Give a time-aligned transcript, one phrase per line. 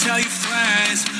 [0.00, 1.19] tell your friends.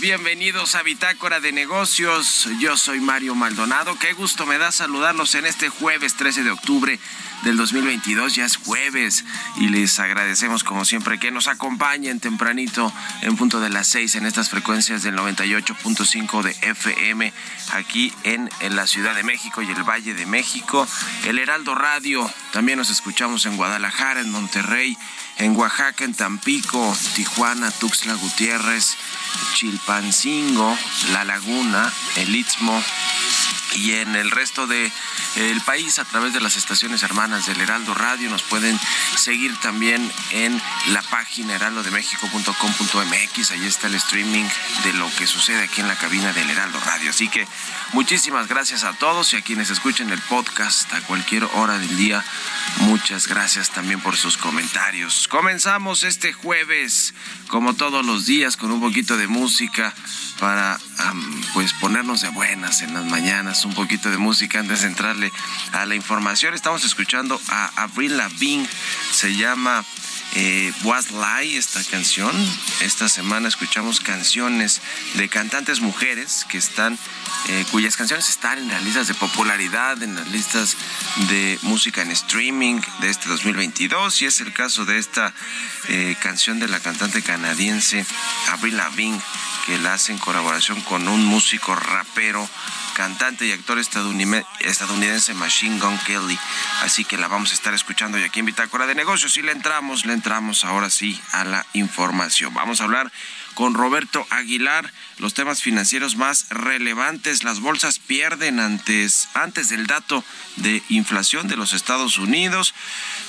[0.00, 2.46] Bienvenidos a Bitácora de Negocios.
[2.60, 3.98] Yo soy Mario Maldonado.
[3.98, 6.98] Qué gusto me da saludarlos en este jueves 13 de octubre
[7.42, 8.34] del 2022.
[8.34, 9.24] Ya es jueves
[9.56, 12.92] y les agradecemos como siempre que nos acompañen tempranito
[13.22, 17.32] en punto de las 6 en estas frecuencias del 98.5 de FM
[17.72, 20.86] aquí en, en la Ciudad de México y el Valle de México.
[21.24, 24.98] El Heraldo Radio, también nos escuchamos en Guadalajara, en Monterrey,
[25.42, 28.96] en Oaxaca, en Tampico, Tijuana, Tuxtla Gutiérrez,
[29.54, 30.78] Chilpancingo,
[31.12, 32.80] La Laguna, El Istmo,
[33.74, 34.92] y en el resto del
[35.36, 38.30] de, país a través de las estaciones hermanas del Heraldo Radio.
[38.30, 38.78] Nos pueden
[39.16, 43.50] seguir también en la página heraldodemexico.com.mx.
[43.50, 44.44] Ahí está el streaming
[44.84, 47.10] de lo que sucede aquí en la cabina del Heraldo Radio.
[47.10, 47.46] Así que
[47.92, 52.24] muchísimas gracias a todos y a quienes escuchen el podcast a cualquier hora del día.
[52.78, 55.28] Muchas gracias también por sus comentarios.
[55.32, 57.14] Comenzamos este jueves,
[57.48, 59.94] como todos los días, con un poquito de música
[60.38, 60.78] para
[61.54, 65.32] pues ponernos de buenas en las mañanas, un poquito de música antes de entrarle
[65.72, 66.52] a la información.
[66.52, 68.68] Estamos escuchando a Avril Lavigne,
[69.10, 69.82] se llama
[70.34, 72.32] eh, Was Lie esta canción.
[72.80, 74.80] Esta semana escuchamos canciones
[75.14, 76.98] de cantantes mujeres que están,
[77.48, 80.76] eh, cuyas canciones están en las listas de popularidad, en las listas
[81.28, 85.32] de música en streaming de este 2022 y es el caso de esta
[85.88, 88.06] eh, canción de la cantante canadiense
[88.48, 89.20] Avril Lavigne
[89.66, 92.48] que la hace en colaboración con un músico rapero,
[92.94, 96.38] cantante y actor estadounidense Machine Gun Kelly.
[96.82, 99.36] Así que la vamos a estar escuchando y aquí en Bitácora de Negocios.
[99.36, 102.54] Y le entramos, le entramos ahora sí a la información.
[102.54, 103.10] Vamos a hablar
[103.54, 107.44] con Roberto Aguilar los temas financieros más relevantes.
[107.44, 110.24] Las bolsas pierden antes, antes del dato
[110.56, 112.74] de inflación de los Estados Unidos.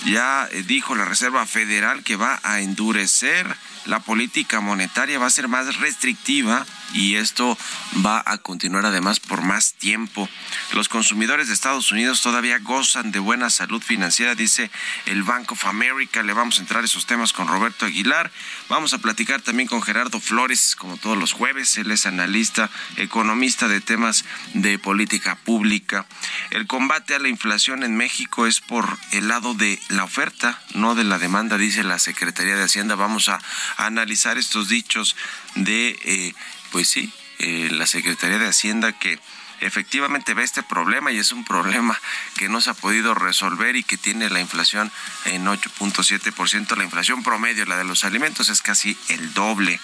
[0.06, 5.31] Ya eh, dijo la Reserva Federal que va a endurecer la política monetaria, va a
[5.31, 7.57] ser más restrictiva y esto
[8.06, 10.30] va a continuar además por más tiempo.
[10.74, 14.69] Los consumidores de Estados Unidos todavía gozan de buena salud financiera, dice
[15.06, 16.24] el Bank of America.
[16.24, 18.31] Le vamos a entrar esos temas con Roberto Aguilar.
[18.69, 21.77] Vamos a platicar también con Gerardo Flores, como todos los jueves.
[21.77, 26.06] Él es analista, economista de temas de política pública.
[26.51, 30.95] El combate a la inflación en México es por el lado de la oferta, no
[30.95, 32.95] de la demanda, dice la Secretaría de Hacienda.
[32.95, 33.39] Vamos a,
[33.78, 35.16] analizar estos dichos
[35.56, 36.00] de...
[36.04, 36.34] Eh,
[36.72, 39.20] pues sí, eh, la Secretaría de Hacienda que
[39.62, 42.00] efectivamente ve este problema y es un problema
[42.38, 44.92] que no se ha podido resolver y que tiene la inflación
[45.25, 46.75] en 8.7%.
[46.75, 49.80] La inflación promedio, la de los alimentos, es casi el doble.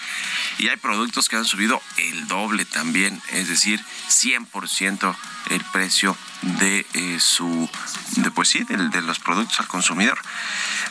[0.58, 5.16] Y hay productos que han subido el doble también, es decir, 100%
[5.50, 7.68] el precio de eh, su
[8.16, 10.18] de pues sí de, los productos al consumidor.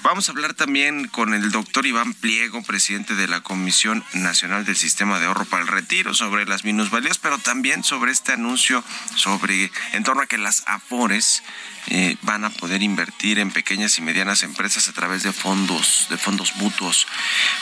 [0.03, 4.75] Vamos a hablar también con el doctor Iván Pliego presidente de la Comisión Nacional del
[4.75, 8.83] Sistema de Ahorro para el Retiro sobre las minusvalías pero también sobre este anuncio
[9.15, 11.43] sobre en torno a que las afores
[11.87, 16.17] eh, van a poder invertir en pequeñas y medianas empresas a través de fondos de
[16.17, 17.07] fondos mutuos.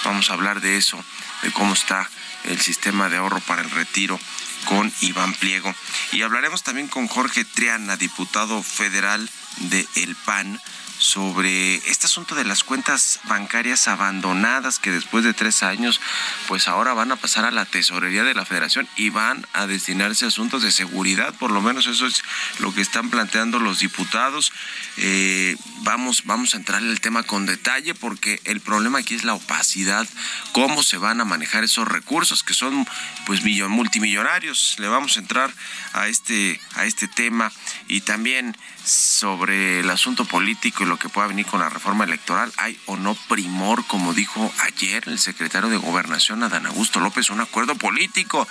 [0.03, 1.03] Vamos a hablar de eso
[1.43, 2.09] de cómo está
[2.43, 4.19] el sistema de ahorro para el retiro
[4.67, 5.73] con Iván Pliego.
[6.11, 10.61] Y hablaremos también con Jorge Triana, diputado federal de El PAN,
[10.97, 16.01] sobre este asunto de las cuentas bancarias abandonadas que después de tres años
[16.47, 20.25] pues ahora van a pasar a la tesorería de la federación y van a destinarse
[20.25, 21.33] a asuntos de seguridad.
[21.35, 22.23] Por lo menos eso es
[22.59, 24.51] lo que están planteando los diputados.
[24.97, 29.23] Eh, vamos vamos a entrar en el tema con detalle porque el problema aquí es
[29.23, 30.07] la opacidad.
[30.51, 32.87] Cómo se van a manejar esos recursos que son
[33.25, 35.53] pues multimillonarios le vamos a entrar
[35.93, 37.51] a este a este tema.
[37.87, 42.51] Y también sobre el asunto político lo que pueda venir con la reforma electoral.
[42.57, 47.41] ¿Hay o no primor, como dijo ayer el secretario de Gobernación, Adán Augusto López, un
[47.41, 48.47] acuerdo político?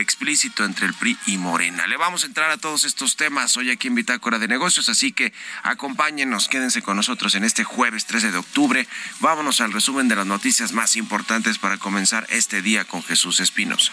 [0.00, 1.86] explícito entre el PRI y Morena.
[1.86, 5.12] Le vamos a entrar a todos estos temas hoy aquí en Bitácora de Negocios, así
[5.12, 5.32] que
[5.62, 8.86] acompáñenos, quédense con nosotros en este jueves 13 de octubre.
[9.20, 13.92] Vámonos al resumen de las noticias más importantes para comenzar este día con Jesús Espinos.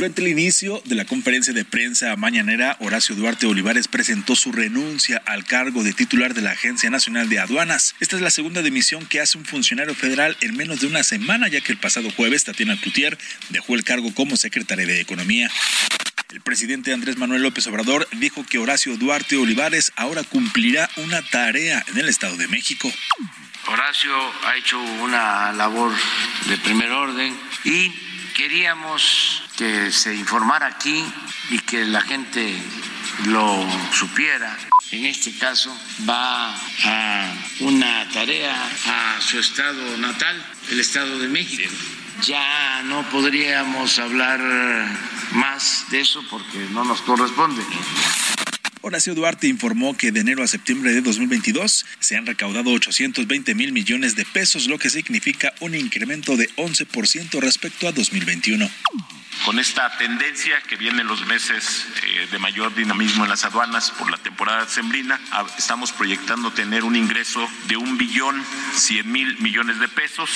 [0.00, 5.20] Durante el inicio de la conferencia de prensa mañanera, Horacio Duarte Olivares presentó su renuncia
[5.26, 7.94] al cargo de titular de la Agencia Nacional de Aduanas.
[8.00, 11.48] Esta es la segunda dimisión que hace un funcionario federal en menos de una semana,
[11.48, 13.18] ya que el pasado jueves Tatiana Cloutier
[13.50, 15.50] dejó el cargo como secretaria de Economía.
[16.30, 21.84] El presidente Andrés Manuel López Obrador dijo que Horacio Duarte Olivares ahora cumplirá una tarea
[21.88, 22.90] en el Estado de México.
[23.66, 24.16] Horacio
[24.46, 25.92] ha hecho una labor
[26.48, 27.92] de primer orden y
[28.34, 31.04] queríamos que se informara aquí
[31.50, 32.56] y que la gente
[33.26, 34.56] lo supiera.
[34.90, 35.70] En este caso
[36.08, 38.54] va a una tarea
[38.86, 41.70] a su estado natal, el Estado de México.
[42.22, 44.40] Ya no podríamos hablar
[45.32, 47.62] más de eso porque no nos corresponde.
[48.82, 53.72] Horacio Duarte informó que de enero a septiembre de 2022 se han recaudado 820 mil
[53.72, 58.70] millones de pesos, lo que significa un incremento de 11% respecto a 2021
[59.44, 63.90] con esta tendencia que viene en los meses eh, de mayor dinamismo en las aduanas
[63.92, 65.18] por la temporada sembrina,
[65.56, 68.44] estamos proyectando tener un ingreso de un billón
[68.74, 70.30] cien mil millones de pesos.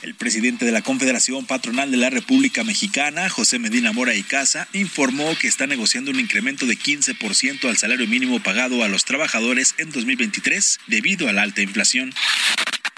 [0.00, 4.68] El presidente de la Confederación Patronal de la República Mexicana, José Medina Mora y Casa,
[4.72, 9.74] informó que está negociando un incremento de 15% al salario mínimo pagado a los trabajadores
[9.78, 12.14] en 2023 debido a la alta inflación.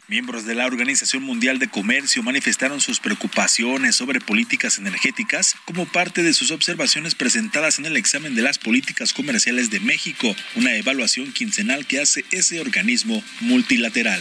[0.09, 6.23] Miembros de la Organización Mundial de Comercio manifestaron sus preocupaciones sobre políticas energéticas como parte
[6.23, 11.33] de sus observaciones presentadas en el examen de las políticas comerciales de México, una evaluación
[11.33, 14.21] quincenal que hace ese organismo multilateral.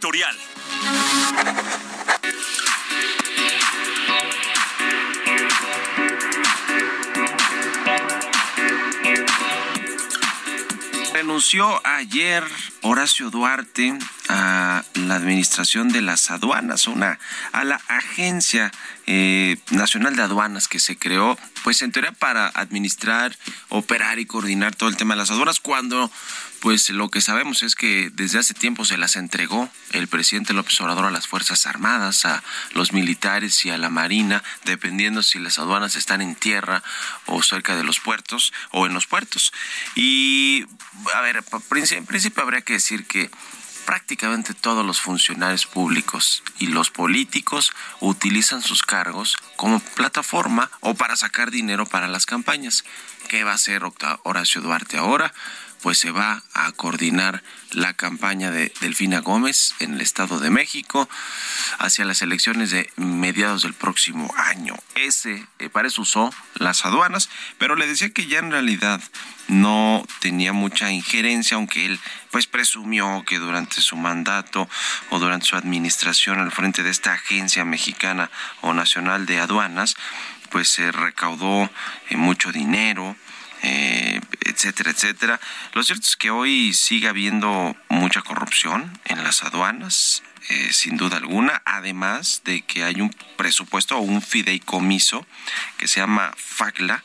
[0.00, 0.36] Editorial.
[11.12, 12.44] Renunció ayer
[12.82, 17.18] Horacio Duarte a la administración de las aduanas, una
[17.52, 18.70] a la agencia
[19.06, 23.36] eh, nacional de aduanas que se creó, pues en teoría para administrar,
[23.68, 26.10] operar y coordinar todo el tema de las aduanas, cuando
[26.60, 30.78] pues lo que sabemos es que desde hace tiempo se las entregó el presidente López
[30.80, 32.42] Obrador a las Fuerzas Armadas, a
[32.74, 36.82] los militares y a la Marina, dependiendo si las aduanas están en tierra
[37.26, 39.52] o cerca de los puertos o en los puertos.
[39.94, 40.66] Y,
[41.14, 43.30] a ver, en principio habría que decir que
[43.86, 51.16] prácticamente todos los funcionarios públicos y los políticos utilizan sus cargos como plataforma o para
[51.16, 52.84] sacar dinero para las campañas.
[53.28, 53.82] ¿Qué va a hacer
[54.22, 55.32] Horacio Duarte ahora?
[55.82, 61.08] Pues se va a coordinar la campaña de Delfina Gómez en el Estado de México
[61.78, 64.74] hacia las elecciones de mediados del próximo año.
[64.94, 69.00] Ese, eh, usó las aduanas, pero le decía que ya en realidad
[69.48, 71.98] no tenía mucha injerencia, aunque él
[72.30, 74.68] pues presumió que durante su mandato
[75.10, 79.96] o durante su administración al frente de esta agencia mexicana o nacional de aduanas,
[80.50, 81.70] pues se recaudó
[82.10, 83.16] eh, mucho dinero,
[83.62, 85.40] eh, etcétera, etcétera.
[85.74, 91.18] Lo cierto es que hoy sigue habiendo mucha corrupción en las aduanas, eh, sin duda
[91.18, 95.26] alguna, además de que hay un presupuesto o un fideicomiso
[95.78, 97.04] que se llama FACLA,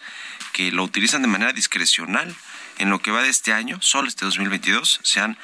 [0.54, 2.34] que lo utilizan de manera discrecional.
[2.78, 5.38] En lo que va de este año, solo este 2022, se han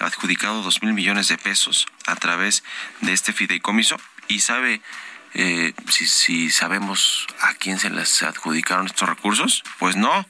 [0.00, 2.62] adjudicado dos mil millones de pesos a través
[3.00, 4.80] de este fideicomiso y sabe
[5.34, 10.26] eh, si, si sabemos a quién se les adjudicaron estos recursos, pues no,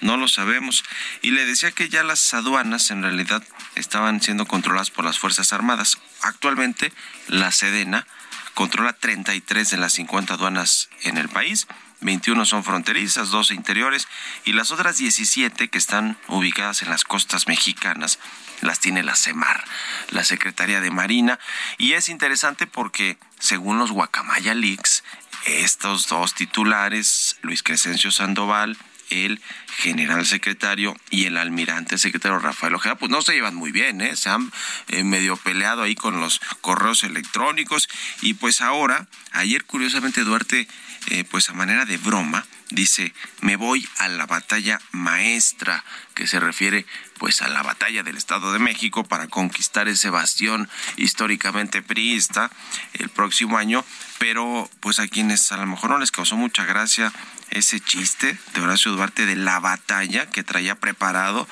[0.00, 0.84] no lo sabemos.
[1.22, 3.42] Y le decía que ya las aduanas en realidad
[3.74, 5.98] estaban siendo controladas por las Fuerzas Armadas.
[6.22, 6.92] Actualmente
[7.28, 8.06] la Sedena
[8.54, 11.66] controla 33 de las 50 aduanas en el país.
[12.00, 14.08] 21 son fronterizas, 12 interiores
[14.44, 18.18] y las otras 17 que están ubicadas en las costas mexicanas
[18.62, 19.64] las tiene la CEMAR,
[20.10, 21.38] la Secretaría de Marina.
[21.78, 25.04] Y es interesante porque, según los Guacamaya Leaks,
[25.46, 28.76] estos dos titulares, Luis Crescencio Sandoval
[29.10, 29.40] el
[29.78, 34.16] general secretario y el almirante secretario Rafael Ojeda, pues no se llevan muy bien, ¿eh?
[34.16, 34.50] se han
[34.88, 37.88] eh, medio peleado ahí con los correos electrónicos
[38.22, 40.68] y pues ahora, ayer curiosamente Duarte,
[41.08, 46.40] eh, pues a manera de broma, dice, me voy a la batalla maestra, que se
[46.40, 46.86] refiere
[47.18, 52.50] pues a la batalla del Estado de México para conquistar ese bastión históricamente priista
[52.94, 53.84] el próximo año,
[54.18, 57.12] pero pues a quienes a lo mejor no les causó mucha gracia
[57.50, 61.48] ese chiste de Horacio Duarte de la batalla que traía preparado,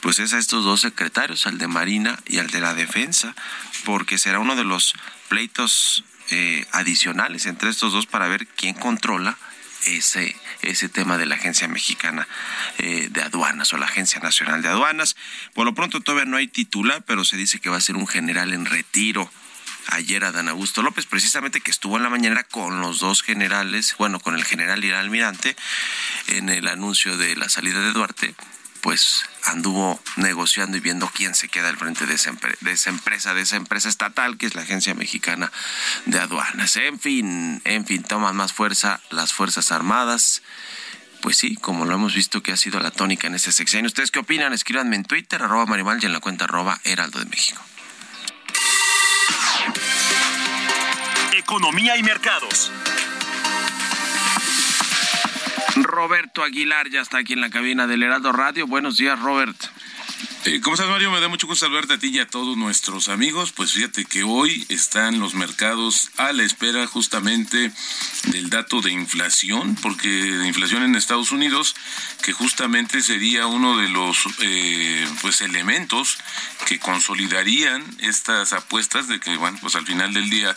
[0.00, 3.34] pues es a estos dos secretarios, al de Marina y al de la Defensa,
[3.84, 4.94] porque será uno de los
[5.28, 9.36] pleitos eh, adicionales entre estos dos para ver quién controla
[9.86, 12.26] ese, ese tema de la Agencia Mexicana
[12.78, 15.14] eh, de Aduanas o la Agencia Nacional de Aduanas.
[15.52, 18.06] Por lo pronto todavía no hay titular, pero se dice que va a ser un
[18.06, 19.30] general en retiro
[19.88, 23.94] ayer a Dan Augusto López, precisamente que estuvo en la mañana con los dos generales,
[23.98, 25.54] bueno, con el general y el almirante,
[26.28, 28.34] en el anuncio de la salida de Duarte,
[28.82, 33.56] pues anduvo negociando y viendo quién se queda al frente de esa, empresa, de esa
[33.56, 35.50] empresa estatal que es la Agencia Mexicana
[36.04, 36.76] de Aduanas.
[36.76, 40.42] En fin, en fin, toman más fuerza las Fuerzas Armadas.
[41.20, 43.86] Pues sí, como lo hemos visto que ha sido la tónica en este sexenio.
[43.86, 44.52] ¿Ustedes qué opinan?
[44.52, 47.62] Escríbanme en Twitter, arroba Marimal y en la cuenta arroba Heraldo de México.
[51.36, 52.72] Economía y mercados.
[55.82, 58.66] Roberto Aguilar ya está aquí en la cabina del Heraldo Radio.
[58.66, 59.56] Buenos días, Robert.
[60.44, 61.12] Eh, ¿Cómo estás, Mario?
[61.12, 63.52] Me da mucho gusto saludarte a ti y a todos nuestros amigos.
[63.52, 67.70] Pues fíjate que hoy están los mercados a la espera justamente
[68.24, 71.76] del dato de inflación, porque de inflación en Estados Unidos,
[72.22, 76.18] que justamente sería uno de los eh, pues elementos
[76.66, 80.56] que consolidarían estas apuestas de que, bueno, pues al final del día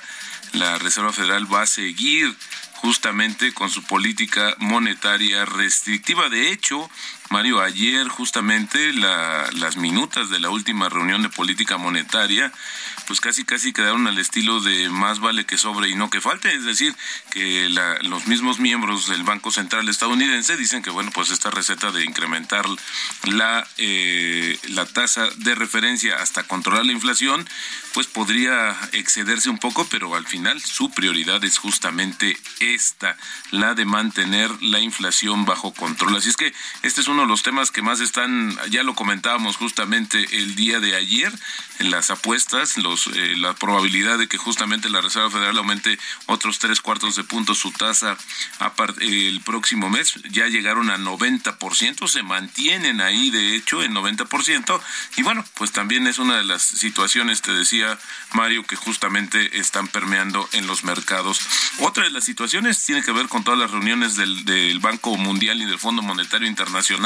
[0.53, 2.35] la Reserva Federal va a seguir
[2.75, 6.29] justamente con su política monetaria restrictiva.
[6.29, 6.89] De hecho,
[7.29, 12.51] Mario, ayer justamente las minutas de la última reunión de política monetaria,
[13.07, 16.53] pues casi casi quedaron al estilo de más vale que sobre y no que falte,
[16.53, 16.95] es decir,
[17.31, 17.69] que
[18.03, 22.65] los mismos miembros del Banco Central estadounidense dicen que bueno, pues esta receta de incrementar
[23.23, 27.47] la eh, la tasa de referencia hasta controlar la inflación,
[27.93, 33.17] pues podría excederse un poco, pero al final su prioridad es justamente esta,
[33.51, 36.15] la de mantener la inflación bajo control.
[36.15, 36.53] Así es que
[36.83, 40.55] este es un uno de los temas que más están, ya lo comentábamos justamente el
[40.55, 41.31] día de ayer,
[41.79, 46.59] en las apuestas, los, eh, la probabilidad de que justamente la Reserva Federal aumente otros
[46.59, 48.17] tres cuartos de punto su tasa
[48.99, 54.81] el próximo mes, ya llegaron a 90%, se mantienen ahí de hecho en 90%,
[55.15, 57.97] y bueno, pues también es una de las situaciones, te decía
[58.33, 61.39] Mario, que justamente están permeando en los mercados.
[61.79, 65.61] Otra de las situaciones tiene que ver con todas las reuniones del, del Banco Mundial
[65.61, 67.04] y del Fondo Monetario Internacional,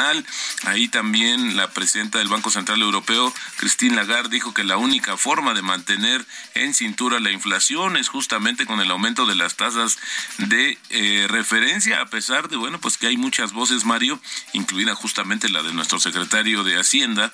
[0.64, 5.54] Ahí también la presidenta del Banco Central Europeo, Christine Lagarde, dijo que la única forma
[5.54, 9.98] de mantener en cintura la inflación es justamente con el aumento de las tasas
[10.38, 14.22] de eh, referencia, a pesar de, bueno, pues que hay muchas voces, Mario,
[14.54, 17.34] incluida justamente la de nuestro secretario de Hacienda,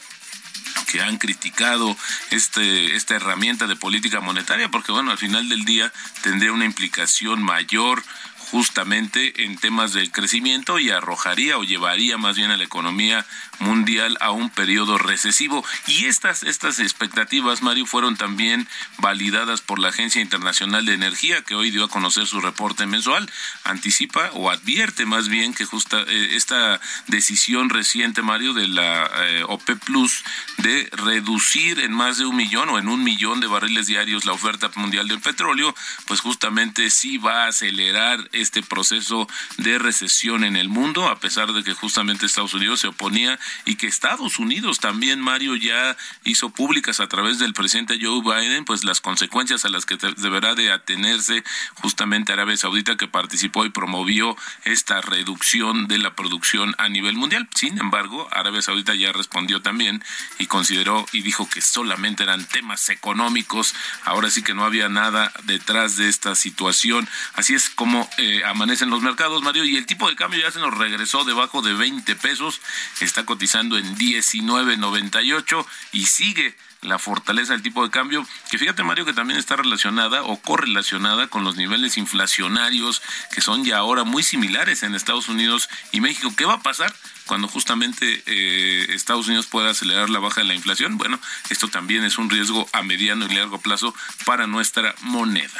[0.91, 1.95] que han criticado
[2.31, 5.91] este, esta herramienta de política monetaria, porque bueno, al final del día
[6.23, 8.03] tendría una implicación mayor
[8.51, 13.25] justamente en temas del crecimiento y arrojaría o llevaría más bien a la economía
[13.59, 15.63] mundial a un periodo recesivo.
[15.87, 21.55] Y estas, estas expectativas, Mario, fueron también validadas por la Agencia Internacional de Energía, que
[21.55, 23.29] hoy dio a conocer su reporte mensual.
[23.63, 29.43] Anticipa o advierte más bien que justa, eh, esta decisión reciente, Mario, de la eh,
[29.47, 30.23] OPEP Plus
[30.57, 34.33] de reducir en más de un millón o en un millón de barriles diarios la
[34.33, 35.75] oferta mundial del petróleo,
[36.07, 41.53] pues justamente sí va a acelerar este proceso de recesión en el mundo, a pesar
[41.53, 46.49] de que justamente Estados Unidos se oponía y que Estados Unidos también, Mario, ya hizo
[46.49, 50.71] públicas a través del presidente Joe Biden, pues las consecuencias a las que deberá de
[50.71, 51.43] atenerse
[51.75, 57.47] justamente Arabia Saudita que participó y promovió esta reducción de la producción a nivel mundial.
[57.55, 60.03] Sin embargo, Arabia Saudita ya respondió también
[60.39, 65.31] y consideró y dijo que solamente eran temas económicos, ahora sí que no había nada
[65.43, 67.07] detrás de esta situación.
[67.33, 70.59] Así es como eh, amanecen los mercados, Mario, y el tipo de cambio ya se
[70.59, 72.61] nos regresó debajo de 20 pesos,
[72.99, 79.03] está cotizando en 19.98 y sigue la fortaleza del tipo de cambio, que fíjate Mario
[79.03, 83.01] que también está relacionada o correlacionada con los niveles inflacionarios
[83.33, 86.33] que son ya ahora muy similares en Estados Unidos y México.
[86.37, 86.93] ¿Qué va a pasar?
[87.25, 90.99] cuando justamente eh, Estados Unidos pueda acelerar la baja de la inflación.
[90.99, 91.19] Bueno,
[91.49, 93.95] esto también es un riesgo a mediano y largo plazo
[94.25, 95.59] para nuestra moneda.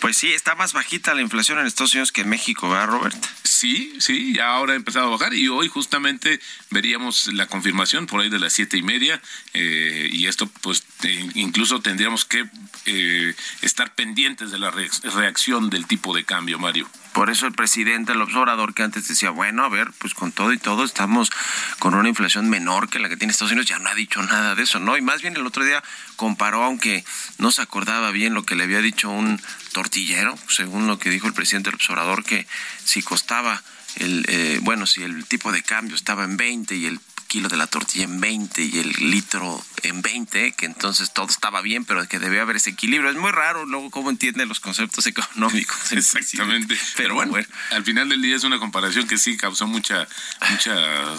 [0.00, 3.16] Pues sí, está más bajita la inflación en Estados Unidos que en México, ¿verdad, Robert?
[3.42, 6.38] Sí, sí, ya ahora ha empezado a bajar y hoy justamente
[6.70, 9.20] veríamos la confirmación por ahí de las siete y media
[9.54, 12.48] eh, y esto pues eh, incluso tendríamos que
[12.86, 16.88] eh, estar pendientes de la reacción del tipo de cambio, Mario.
[17.18, 20.52] Por eso el presidente, el observador que antes decía, bueno, a ver, pues con todo
[20.52, 21.32] y todo estamos
[21.80, 24.54] con una inflación menor que la que tiene Estados Unidos, ya no ha dicho nada
[24.54, 24.96] de eso, ¿no?
[24.96, 25.82] Y más bien el otro día
[26.14, 27.04] comparó, aunque
[27.38, 31.26] no se acordaba bien lo que le había dicho un tortillero, según lo que dijo
[31.26, 32.46] el presidente del observador, que
[32.84, 33.64] si costaba
[33.96, 37.56] el, eh, bueno, si el tipo de cambio estaba en 20 y el kilo de
[37.56, 42.06] la tortilla en 20 y el litro en 20, que entonces todo estaba bien, pero
[42.08, 43.10] que debe haber ese equilibrio.
[43.10, 45.92] Es muy raro luego cómo entiende los conceptos económicos.
[45.92, 46.76] Exactamente.
[46.96, 47.34] Pero, bueno,
[47.70, 50.08] al final del día es una comparación que sí causó mucha,
[50.50, 50.74] mucha,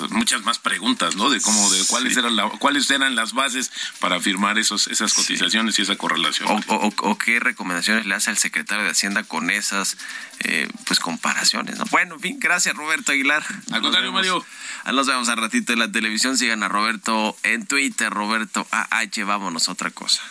[0.09, 1.29] muchas más preguntas, ¿no?
[1.29, 5.77] De cómo, de cuáles eran la, cuáles eran las bases para afirmar esos, esas cotizaciones
[5.79, 6.63] y esa correlación.
[6.67, 9.97] O, qué recomendaciones le hace al secretario de Hacienda con esas
[10.39, 11.85] eh, pues comparaciones, ¿no?
[11.91, 13.43] Bueno, en fin, gracias Roberto Aguilar.
[13.71, 14.45] Al contrario, Mario.
[14.85, 16.37] Nos vemos al ratito en la televisión.
[16.37, 19.25] Sigan a Roberto en Twitter, Roberto AH.
[19.25, 20.21] Vámonos a otra cosa.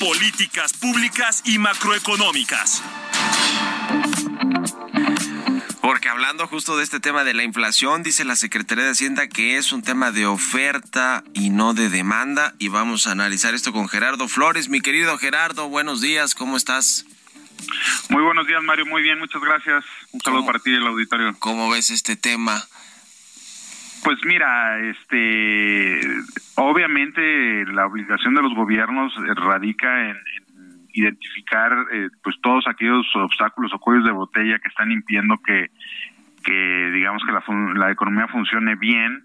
[0.00, 2.82] Políticas públicas y macroeconómicas.
[5.80, 9.56] Porque hablando justo de este tema de la inflación, dice la Secretaría de Hacienda que
[9.56, 12.54] es un tema de oferta y no de demanda.
[12.58, 14.68] Y vamos a analizar esto con Gerardo Flores.
[14.68, 17.06] Mi querido Gerardo, buenos días, ¿cómo estás?
[18.08, 18.86] Muy buenos días, Mario.
[18.86, 19.84] Muy bien, muchas gracias.
[20.10, 21.36] Un saludo para ti y el auditorio.
[21.38, 22.66] ¿Cómo ves este tema?
[24.02, 26.00] Pues mira, este,
[26.56, 30.16] obviamente la obligación de los gobiernos radica en,
[30.92, 35.70] identificar eh, pues todos aquellos obstáculos o cuellos de botella que están impidiendo que,
[36.44, 37.42] que digamos que la,
[37.74, 39.24] la economía funcione bien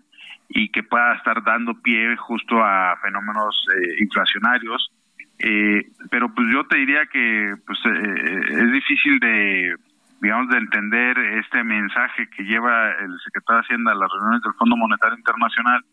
[0.49, 4.91] y que pueda estar dando pie justo a fenómenos eh, inflacionarios.
[5.39, 9.75] Eh, pero pues yo te diría que pues es difícil de
[10.21, 14.53] digamos, de entender este mensaje que lleva el secretario de Hacienda a las reuniones del
[14.53, 15.83] Fondo Monetario Internacional,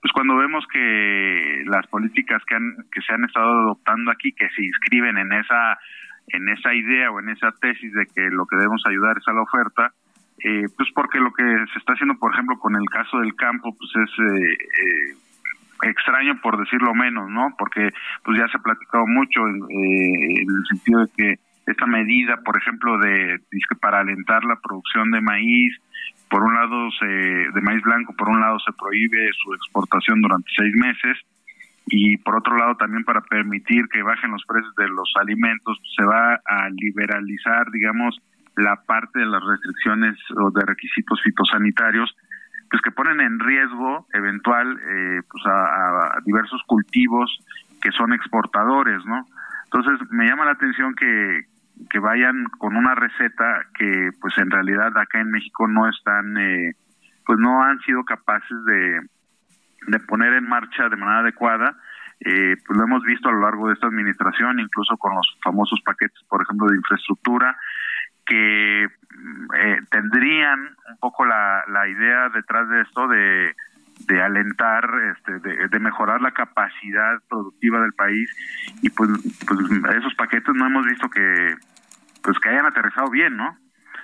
[0.00, 4.48] pues cuando vemos que las políticas que, han, que se han estado adoptando aquí, que
[4.50, 5.78] se inscriben en esa,
[6.28, 9.32] en esa idea o en esa tesis de que lo que debemos ayudar es a
[9.32, 9.92] la oferta,
[10.42, 13.76] eh, pues porque lo que se está haciendo, por ejemplo, con el caso del campo,
[13.76, 17.54] pues es eh, eh, extraño por decirlo menos, ¿no?
[17.58, 17.90] Porque
[18.24, 22.98] pues ya se ha platicado mucho en el sentido de que esta medida, por ejemplo,
[22.98, 23.40] de
[23.80, 25.76] para alentar la producción de maíz,
[26.28, 30.48] por un lado se, de maíz blanco, por un lado se prohíbe su exportación durante
[30.56, 31.18] seis meses
[31.86, 36.04] y por otro lado también para permitir que bajen los precios de los alimentos se
[36.04, 38.20] va a liberalizar, digamos,
[38.56, 42.14] la parte de las restricciones o de requisitos fitosanitarios
[42.70, 47.28] pues que ponen en riesgo eventual eh, pues a, a diversos cultivos
[47.82, 49.26] que son exportadores, ¿no?
[49.72, 51.44] Entonces me llama la atención que,
[51.88, 56.74] que vayan con una receta que pues en realidad acá en México no están, eh,
[57.24, 59.00] pues no han sido capaces de,
[59.86, 61.76] de poner en marcha de manera adecuada.
[62.18, 65.80] Eh, pues lo hemos visto a lo largo de esta administración, incluso con los famosos
[65.82, 67.56] paquetes, por ejemplo, de infraestructura,
[68.26, 73.54] que eh, tendrían un poco la, la idea detrás de esto de,
[74.06, 78.28] de alentar, este, de, de, mejorar la capacidad productiva del país
[78.82, 79.10] y pues,
[79.46, 79.60] pues
[79.96, 81.54] esos paquetes no hemos visto que,
[82.22, 83.56] pues que hayan aterrizado bien, ¿no?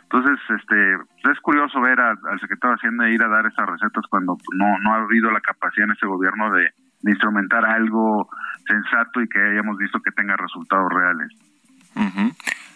[0.05, 0.95] Entonces, este,
[1.33, 4.95] es curioso ver al secretario de Hacienda ir a dar esas recetas cuando no, no
[4.95, 6.71] ha habido la capacidad en ese gobierno de,
[7.05, 8.29] instrumentar algo
[8.67, 11.29] sensato y que hayamos visto que tenga resultados reales.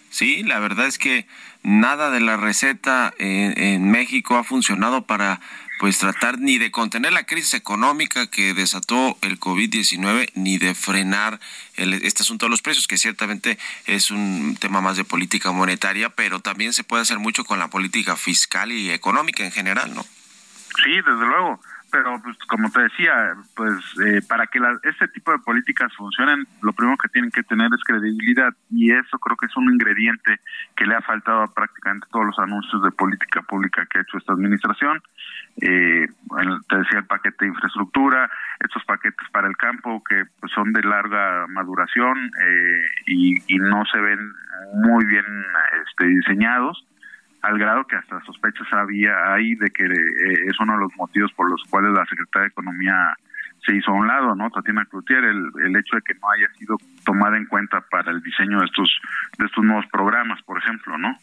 [0.09, 1.27] Sí, la verdad es que
[1.65, 5.41] nada de la receta en México ha funcionado para
[5.81, 11.40] pues tratar ni de contener la crisis económica que desató el COVID-19, ni de frenar
[11.75, 16.40] este asunto de los precios, que ciertamente es un tema más de política monetaria, pero
[16.40, 20.03] también se puede hacer mucho con la política fiscal y económica en general, ¿no?
[20.85, 21.59] Sí, desde luego
[21.90, 23.74] pero pues como te decía, pues
[24.05, 27.68] eh, para que la, este tipo de políticas funcionen, lo primero que tienen que tener
[27.74, 30.40] es credibilidad y eso creo que es un ingrediente
[30.76, 34.18] que le ha faltado a prácticamente todos los anuncios de política pública que ha hecho
[34.18, 35.03] esta administración.
[35.61, 36.07] Eh,
[36.68, 40.83] te decía el paquete de infraestructura, estos paquetes para el campo que pues, son de
[40.83, 44.33] larga maduración eh, y, y no se ven
[44.74, 45.24] muy bien
[45.87, 46.87] este, diseñados
[47.42, 51.33] al grado que hasta sospechas había ahí de que eh, es uno de los motivos
[51.33, 53.16] por los cuales la Secretaría de Economía
[53.64, 54.50] se hizo a un lado, ¿no?
[54.50, 58.22] Tatiana Cloutier, el, el hecho de que no haya sido tomada en cuenta para el
[58.22, 59.00] diseño de estos
[59.38, 61.16] de estos nuevos programas, por ejemplo, ¿no?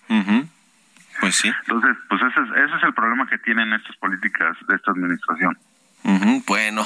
[1.19, 1.51] Pues sí.
[1.61, 5.57] Entonces, pues ese es, ese es el problema que tienen estas políticas de esta administración.
[6.47, 6.83] Bueno,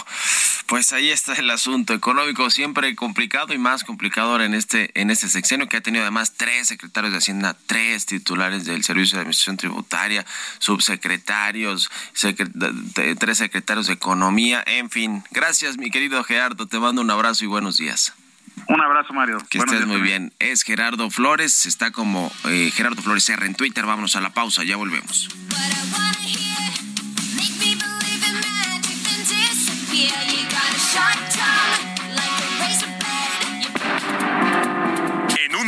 [0.71, 5.12] pues ahí está el asunto económico, siempre complicado y más complicado ahora en este, en
[5.12, 9.23] este sexenio, que ha tenido además tres secretarios de Hacienda, tres titulares del Servicio de
[9.23, 10.25] Administración Tributaria,
[10.60, 11.91] subsecretarios,
[13.19, 15.25] tres secretarios de Economía, en fin.
[15.31, 18.13] Gracias, mi querido Gerardo, te mando un abrazo y buenos días.
[18.69, 19.39] Un abrazo, Mario.
[19.49, 20.31] Que estés muy bien.
[20.39, 23.86] Es Gerardo Flores, está como eh, Gerardo Flores R en Twitter.
[23.86, 25.27] Vámonos a la pausa, ya volvemos.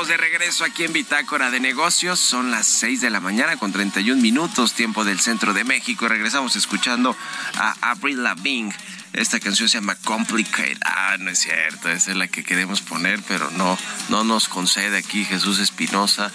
[0.00, 2.18] Estamos de regreso aquí en Bitácora de Negocios.
[2.18, 6.08] Son las 6 de la mañana con 31 minutos, tiempo del centro de México.
[6.08, 7.14] Regresamos escuchando
[7.58, 8.74] a Avril Lavigne
[9.12, 10.78] Esta canción se llama Complicated.
[10.86, 13.76] Ah, no es cierto, esa es la que queremos poner, pero no,
[14.08, 16.32] no nos concede aquí Jesús Espinosa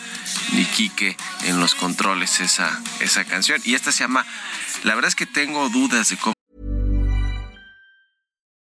[0.51, 3.59] ni Quique en los controles esa, esa canción.
[3.65, 4.27] Y esta se llama,
[4.83, 6.34] la verdad es que tengo dudas de cómo.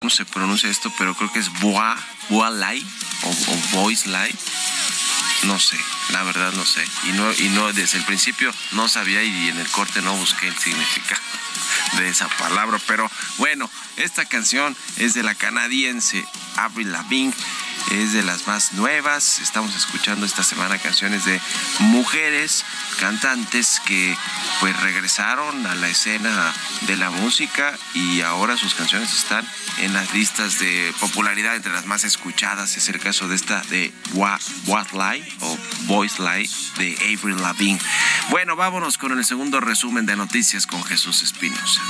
[0.00, 1.96] No se pronuncia esto, pero creo que es Boa,
[2.28, 2.80] Boa Lai
[3.24, 4.32] o, o Voice Lai.
[5.42, 5.76] No sé,
[6.10, 6.84] la verdad no sé.
[7.04, 10.46] Y no, y no, desde el principio no sabía y en el corte no busqué
[10.46, 11.20] el significado
[11.98, 12.78] de esa palabra.
[12.86, 17.34] Pero bueno, esta canción es de la canadiense Avril Lavigne
[17.90, 19.40] es de las más nuevas.
[19.40, 21.40] Estamos escuchando esta semana canciones de
[21.80, 22.64] mujeres
[22.98, 24.16] cantantes que
[24.60, 29.46] pues regresaron a la escena de la música y ahora sus canciones están
[29.78, 32.76] en las listas de popularidad entre las más escuchadas.
[32.76, 36.48] Es el caso de esta de What, What Lie o Voice Lie
[36.78, 37.80] de Avril Lavigne.
[38.30, 41.80] Bueno, vámonos con el segundo resumen de noticias con Jesús Espinosa.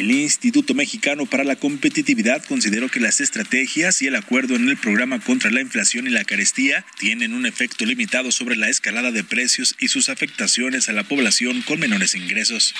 [0.00, 4.76] El Instituto Mexicano para la Competitividad consideró que las estrategias y el acuerdo en el
[4.76, 9.24] programa contra la inflación y la carestía tienen un efecto limitado sobre la escalada de
[9.24, 12.74] precios y sus afectaciones a la población con menores ingresos.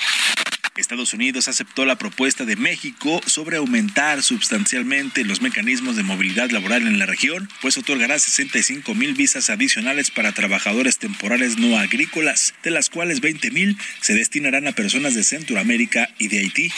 [0.80, 6.86] Estados Unidos aceptó la propuesta de México sobre aumentar sustancialmente los mecanismos de movilidad laboral
[6.86, 12.70] en la región, pues otorgará 65 mil visas adicionales para trabajadores temporales no agrícolas, de
[12.70, 16.72] las cuales 20 mil se destinarán a personas de Centroamérica y de Haití.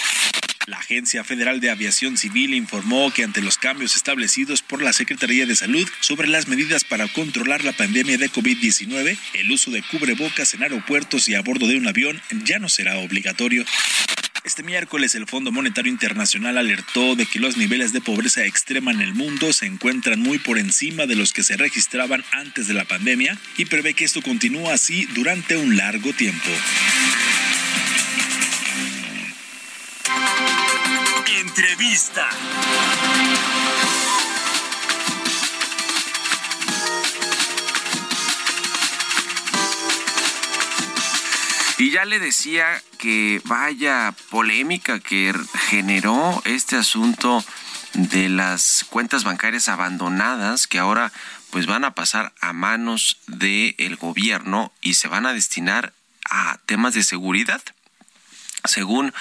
[0.66, 5.44] La Agencia Federal de Aviación Civil informó que ante los cambios establecidos por la Secretaría
[5.44, 10.54] de Salud sobre las medidas para controlar la pandemia de COVID-19, el uso de cubrebocas
[10.54, 13.64] en aeropuertos y a bordo de un avión ya no será obligatorio.
[14.44, 19.00] Este miércoles el Fondo Monetario Internacional alertó de que los niveles de pobreza extrema en
[19.00, 22.84] el mundo se encuentran muy por encima de los que se registraban antes de la
[22.84, 26.50] pandemia y prevé que esto continúe así durante un largo tiempo.
[31.40, 32.28] Entrevista.
[41.78, 45.34] Y ya le decía que vaya polémica que
[45.68, 47.44] generó este asunto
[47.94, 51.12] de las cuentas bancarias abandonadas que ahora
[51.50, 55.92] pues van a pasar a manos del gobierno y se van a destinar
[56.30, 57.60] a temas de seguridad
[58.64, 59.12] según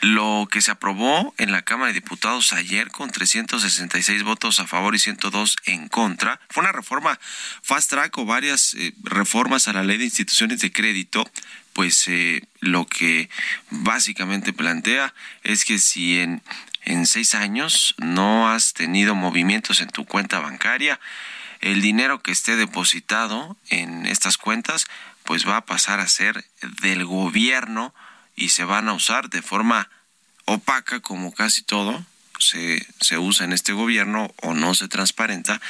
[0.00, 4.94] lo que se aprobó en la Cámara de Diputados ayer con 366 votos a favor
[4.94, 6.40] y 102 en contra.
[6.50, 7.18] Fue una reforma
[7.62, 11.30] fast track o varias eh, reformas a la ley de instituciones de crédito,
[11.72, 13.30] pues eh, lo que
[13.70, 16.42] básicamente plantea es que si en,
[16.82, 20.98] en seis años no has tenido movimientos en tu cuenta bancaria,
[21.60, 24.86] el dinero que esté depositado en estas cuentas,
[25.24, 26.44] pues va a pasar a ser
[26.80, 27.94] del gobierno
[28.38, 29.90] y se van a usar de forma
[30.44, 32.06] opaca como casi todo
[32.38, 35.60] se, se usa en este gobierno o no se transparenta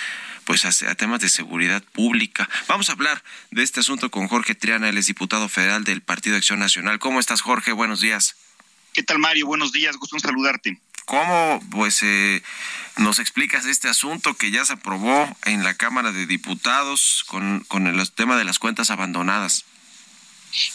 [0.44, 2.48] pues a, a, temas de seguridad pública.
[2.68, 6.36] Vamos a hablar de este asunto con Jorge Triana, él es diputado federal del Partido
[6.36, 6.98] Acción Nacional.
[6.98, 7.72] ¿Cómo estás, Jorge?
[7.72, 8.36] Buenos días.
[8.92, 9.46] ¿Qué tal, Mario?
[9.46, 10.80] Buenos días, gusto en saludarte.
[11.06, 12.42] ¿Cómo pues eh,
[12.98, 17.86] nos explicas este asunto que ya se aprobó en la Cámara de Diputados con, con
[17.86, 19.64] el tema de las cuentas abandonadas?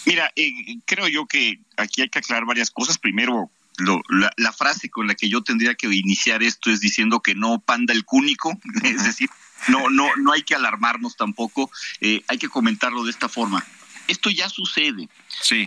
[0.06, 0.52] Mira, eh,
[0.86, 2.98] creo yo que aquí hay que aclarar varias cosas.
[2.98, 7.22] Primero, lo, la, la, frase con la que yo tendría que iniciar esto es diciendo
[7.22, 9.30] que no panda el cúnico, es decir,
[9.68, 13.66] no, no, no hay que alarmarnos tampoco, eh, hay que comentarlo de esta forma.
[14.08, 15.08] Esto ya sucede.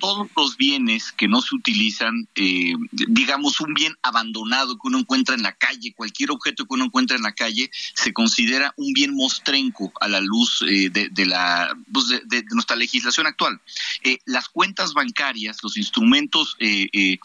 [0.01, 5.35] Todos los bienes que no se utilizan, eh, digamos un bien abandonado que uno encuentra
[5.35, 9.15] en la calle, cualquier objeto que uno encuentra en la calle, se considera un bien
[9.15, 13.61] mostrenco a la luz eh, de, la pues de, nuestra legislación actual.
[14.03, 17.19] Eh, las cuentas bancarias, los instrumentos eh,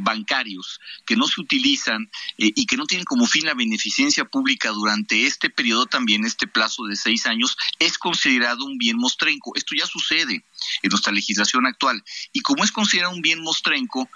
[0.00, 5.26] bancarios que no se utilizan y que no tienen como fin la beneficencia pública durante
[5.26, 9.52] este periodo también, este plazo de seis años, es considerado un bien mostrenco.
[9.54, 10.44] Esto ya sucede.
[10.82, 11.83] en nuestra legislación actual.
[12.32, 14.08] Y como es considerado un bien mostrenco,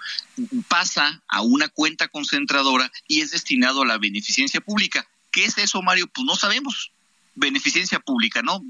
[0.67, 5.07] pasa a una cuenta concentradora y es destinado a la beneficencia pública.
[5.31, 6.07] ¿Qué es eso, Mario?
[6.07, 6.91] Pues no sabemos
[7.35, 8.61] beneficencia pública, ¿no?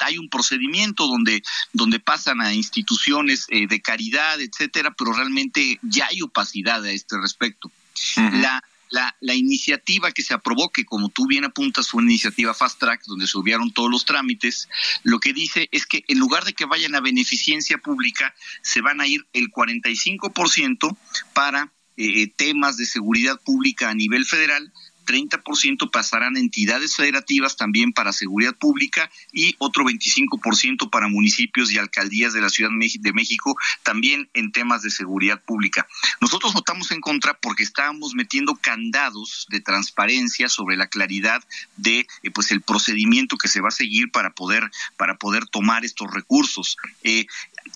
[0.00, 1.42] hay un procedimiento donde,
[1.72, 7.16] donde pasan a instituciones eh, de caridad, etcétera, pero realmente ya hay opacidad a este
[7.18, 7.70] respecto.
[8.16, 12.54] La la, la, iniciativa que se aprobó, que como tú bien apuntas fue una iniciativa
[12.54, 14.68] fast track donde se obviaron todos los trámites,
[15.02, 19.00] lo que dice es que en lugar de que vayan a beneficencia pública, se van
[19.00, 20.96] a ir el 45%
[21.32, 24.72] para eh, temas de seguridad pública a nivel federal,
[25.08, 31.78] 30% pasarán a entidades federativas también para seguridad pública y otro 25% para municipios y
[31.78, 35.86] alcaldías de la Ciudad de México también en temas de seguridad pública.
[36.20, 41.42] Nosotros votamos en contra porque estábamos metiendo candados de transparencia sobre la claridad
[41.76, 45.84] de eh, pues el procedimiento que se va a seguir para poder para poder tomar
[45.84, 46.76] estos recursos.
[47.02, 47.26] Eh,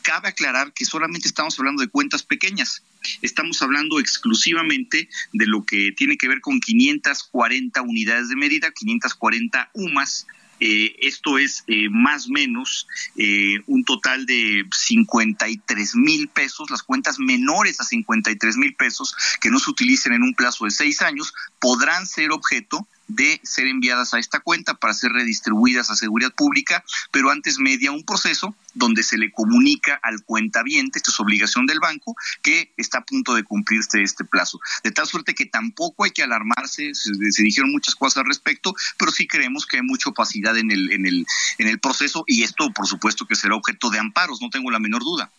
[0.03, 2.83] cabe aclarar que solamente estamos hablando de cuentas pequeñas.
[3.21, 9.71] Estamos hablando exclusivamente de lo que tiene que ver con 540 unidades de medida, 540
[9.75, 10.27] UMAS,
[10.65, 16.85] eh, esto es eh, más o menos eh, un total de 53 mil pesos, las
[16.85, 21.03] cuentas menores a 53 mil pesos que no se utilicen en un plazo de seis
[21.03, 26.33] años podrán ser objeto de ser enviadas a esta cuenta para ser redistribuidas a seguridad
[26.33, 31.67] pública, pero antes media un proceso donde se le comunica al cuentaviente, esto es obligación
[31.67, 34.61] del banco, que está a punto de cumplirse este plazo.
[34.83, 39.11] De tal suerte que tampoco hay que alarmarse, se, dijeron muchas cosas al respecto, pero
[39.11, 41.27] sí creemos que hay mucha opacidad en el, en el,
[41.59, 44.79] en el proceso y esto por supuesto que será objeto de amparos, no tengo la
[44.79, 45.31] menor duda.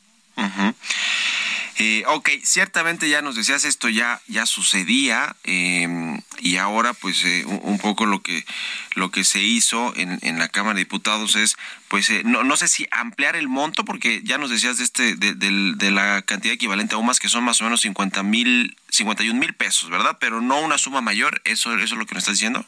[1.80, 7.46] Eh, ok, ciertamente ya nos decías esto ya ya sucedía em, y ahora pues eh,
[7.46, 8.46] un, poco lo que
[8.94, 11.56] lo que se hizo en, en la Cámara de Diputados es
[11.88, 15.16] pues eh, no, no sé si ampliar el monto porque ya nos decías de este
[15.16, 19.40] de, de, la cantidad equivalente a UMAS que son más o menos 50 mil 51
[19.40, 20.18] mil pesos, ¿verdad?
[20.20, 22.64] Pero no una suma mayor, eso eso es lo que nos estás diciendo.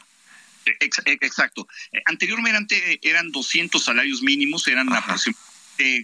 [0.80, 1.68] Exacto.
[2.06, 5.55] Anteriormente eran 200 salarios mínimos, eran aproximadamente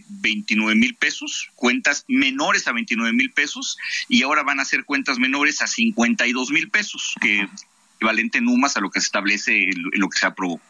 [0.08, 5.18] 29 mil pesos, cuentas menores a 29 mil pesos, y ahora van a ser cuentas
[5.18, 7.48] menores a 52 mil pesos, que
[7.96, 10.60] equivalente en UMAS a lo que se establece en lo que se aprobó.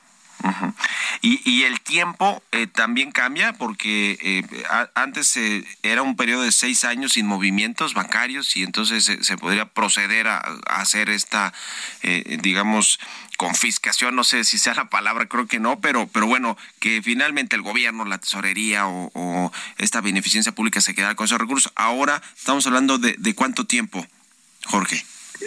[1.20, 4.42] Y, el tiempo eh, también cambia porque eh,
[4.94, 9.66] antes eh, era un periodo de seis años sin movimientos bancarios y entonces se podría
[9.66, 11.52] proceder a, a hacer esta,
[12.42, 12.98] digamos,
[13.36, 17.56] confiscación, no sé si sea la palabra, creo que no, pero, pero bueno, que finalmente
[17.56, 21.72] el gobierno, la tesorería o, esta beneficencia pública se quedara con esos recursos.
[21.74, 24.06] Ahora estamos hablando de, de cuánto tiempo,
[24.66, 25.04] Jorge.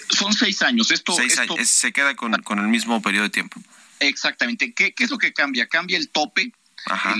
[0.09, 0.91] Son seis años.
[0.91, 1.15] Esto,
[1.63, 3.61] se queda con, con, el mismo periodo de tiempo.
[3.99, 4.73] Exactamente.
[4.73, 5.67] ¿Qué, qué es lo que cambia?
[5.67, 6.51] Cambia el tope.
[6.85, 7.15] Ajá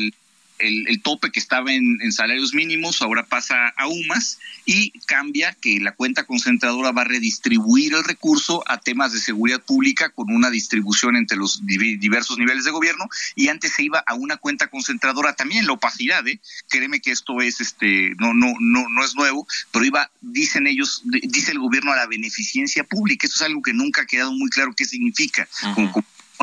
[0.60, 5.94] el, tope que estaba en, salarios mínimos ahora pasa a UMAS y cambia que la
[5.94, 11.16] cuenta concentradora va a redistribuir el recurso a temas de seguridad pública con una distribución
[11.16, 15.68] entre los diversos niveles de gobierno y antes se iba a una cuenta concentradora también
[15.68, 16.40] la opacidad, ¿eh?
[16.70, 21.02] créeme que esto es este no no no no es nuevo, pero iba dicen ellos
[21.06, 24.50] dice el gobierno a la beneficencia pública, eso es algo que nunca ha quedado muy
[24.50, 25.48] claro qué significa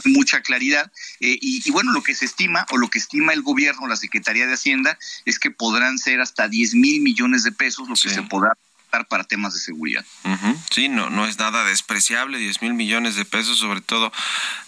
[0.05, 0.91] mucha claridad.
[1.21, 4.47] Eh, y, bueno, lo que se estima o lo que estima el gobierno, la Secretaría
[4.47, 8.23] de Hacienda, es que podrán ser hasta 10 mil millones de pesos lo que se
[8.23, 8.53] podrá
[8.91, 10.05] dar para temas de seguridad.
[10.71, 14.13] Sí, no, no es nada despreciable, 10 mil millones de pesos, sobre todo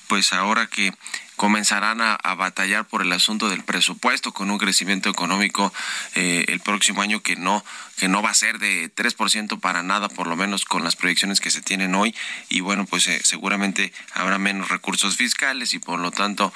[0.06, 0.92] pues ahora que
[1.36, 5.72] comenzarán a, batallar por el asunto del presupuesto con un crecimiento económico
[6.14, 7.64] eh, el próximo año que no
[7.96, 11.40] que no va a ser de 3% para nada por lo menos con las proyecciones
[11.40, 12.14] que se tienen hoy.
[12.48, 16.52] Y bueno pues eh, seguramente habrá menos recursos fiscales y por lo tanto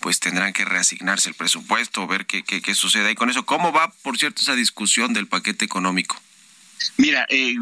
[0.00, 3.46] pues tendrán que reasignarse el presupuesto ver qué, qué, qué sucede ahí con eso.
[3.46, 6.20] Cómo va por cierto esa discusión del paquete económico
[6.96, 7.54] Mira, eh,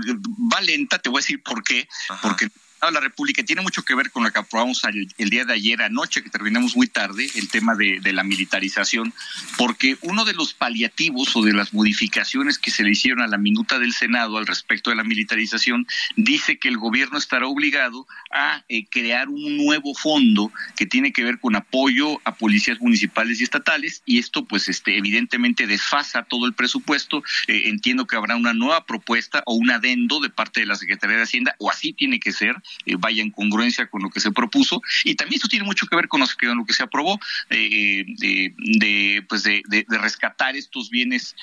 [0.53, 1.89] va lenta, te voy a decir por qué.
[2.23, 2.49] Porque
[2.91, 6.23] la República tiene mucho que ver con lo que aprobamos el, día de ayer anoche,
[6.23, 9.13] que terminamos muy tarde, el tema de, la militarización,
[9.57, 13.39] porque uno de los paliativos o de las modificaciones que se le hicieron a la
[13.39, 15.87] minuta del Senado al respecto de la militarización
[16.17, 21.25] dice que el gobierno estará obligado a eh, crear un nuevo fondo que tiene que
[21.25, 26.47] ver con apoyo a policías municipales y estatales y esto pues este evidentemente desfasa todo
[26.47, 27.23] el presupuesto.
[27.47, 31.17] Eh, entiendo que habrá una nueva propuesta o un adendo de parte de la Secretaría
[31.17, 32.57] de Hacienda o así tiene que ser
[32.87, 34.83] eh, vaya en congruencia con lo que se propuso.
[35.05, 37.19] Y también eso tiene mucho que ver con lo que, se aprobó
[37.51, 41.35] eh, de, pues de, rescatar estos bienes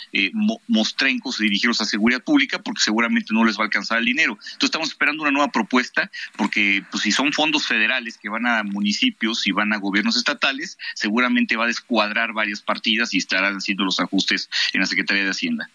[0.68, 4.34] mostrencos y dirigirlos a seguridad pública, porque seguramente no les va a alcanzar el dinero.
[4.34, 8.64] Entonces estamos esperando una nueva propuesta, porque pues si son fondos federales que van a
[8.64, 13.84] municipios y van a gobiernos estatales, seguramente va a descuadrar varias partidas y estarán haciendo
[13.86, 15.70] los ajustes en la Secretaría de Hacienda.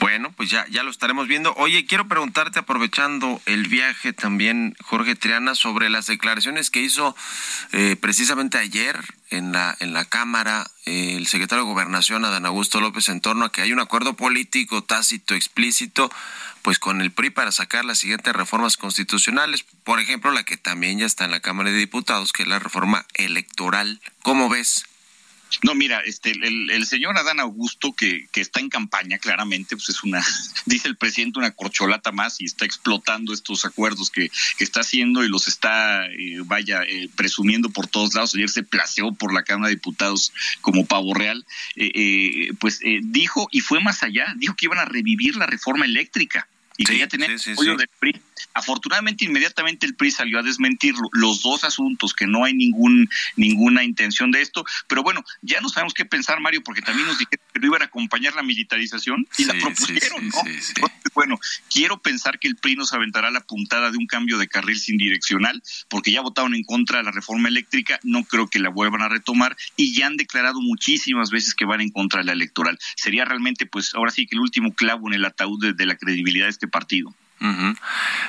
[0.00, 1.54] Bueno, pues ya, ya lo estaremos viendo.
[1.54, 7.16] Oye, quiero preguntarte, aprovechando el viaje también, Jorge Triana, sobre las declaraciones que hizo
[7.72, 8.98] eh, precisamente ayer
[9.30, 13.44] en la, en la Cámara eh, el secretario de Gobernación, Adán Augusto López, en torno
[13.44, 16.10] a que hay un acuerdo político tácito, explícito,
[16.62, 19.64] pues con el PRI para sacar las siguientes reformas constitucionales.
[19.84, 22.58] Por ejemplo, la que también ya está en la Cámara de Diputados, que es la
[22.58, 24.00] reforma electoral.
[24.22, 24.86] ¿Cómo ves?
[25.62, 30.02] No, mira, este, el, señor Adán Augusto, que, que, está en campaña, claramente, pues es
[30.02, 30.24] una,
[30.66, 35.24] dice el presidente, una corcholata más y está explotando estos acuerdos que, que está haciendo
[35.24, 38.34] y los está, eh, vaya, eh, presumiendo por todos lados.
[38.34, 41.44] Ayer se placeó por la Cámara de Diputados como pavo real.
[41.76, 46.48] Eh, pues dijo, y fue más allá, dijo que iban a revivir la reforma eléctrica
[46.76, 48.20] y que ya tener apoyo del PRI.
[48.52, 53.84] Afortunadamente, inmediatamente el PRI salió a desmentir los dos asuntos, que no hay ningún ninguna
[53.84, 54.64] intención de esto.
[54.88, 57.82] Pero bueno, ya no sabemos qué pensar, Mario, porque también nos dijeron que no iban
[57.82, 60.42] a acompañar la militarización y la propusieron, ¿no?
[61.14, 61.38] bueno,
[61.70, 64.96] quiero pensar que el PRI nos aventará la puntada de un cambio de carril sin
[64.96, 69.02] direccional, porque ya votaron en contra de la reforma eléctrica, no creo que la vuelvan
[69.02, 72.78] a retomar y ya han declarado muchísimas veces que van en contra de la electoral.
[72.96, 76.46] Sería realmente, pues, ahora sí que el último clavo en el ataúd de la credibilidad
[76.46, 77.14] de este partido.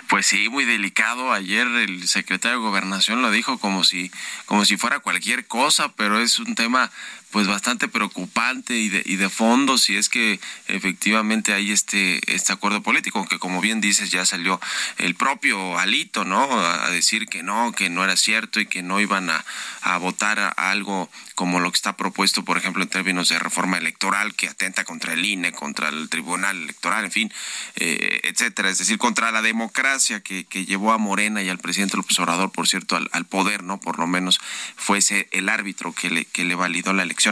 [0.09, 1.31] Pues sí, muy delicado.
[1.31, 4.11] Ayer el secretario de Gobernación lo dijo como si,
[4.45, 6.91] como si fuera cualquier cosa, pero es un tema
[7.35, 12.53] pues bastante preocupante y de, y de fondo si es que efectivamente hay este, este
[12.53, 14.61] acuerdo político, que como bien dices ya salió
[14.99, 16.49] el propio Alito, ¿no?
[16.57, 19.43] A, decir que no, que no era cierto y que no iban a,
[19.81, 24.33] a votar algo como lo que está propuesto, por ejemplo, en términos de reforma electoral
[24.33, 27.33] que atenta contra el INE, contra el Tribunal Electoral, en fin,
[27.75, 28.69] eh, etcétera.
[28.69, 32.53] Es decir, contra la democracia que, que, llevó a Morena y al presidente López Obrador,
[32.53, 33.81] por cierto, al poder, ¿no?
[33.81, 34.39] Por lo menos
[34.77, 37.24] fuese el árbitro que le, que le validó la elección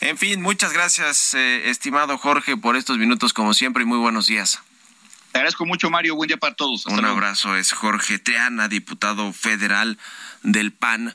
[0.00, 4.26] en fin, muchas gracias, eh, estimado Jorge, por estos minutos como siempre y muy buenos
[4.26, 4.60] días.
[5.32, 6.14] Te agradezco mucho, Mario.
[6.14, 6.86] Buen día para todos.
[6.86, 7.56] Un abrazo.
[7.56, 9.98] Es Jorge Triana, diputado federal
[10.44, 11.12] del PAN